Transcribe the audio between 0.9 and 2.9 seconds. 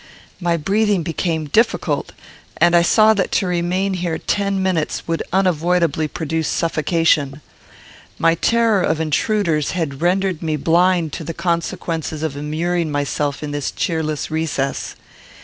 became difficult, and I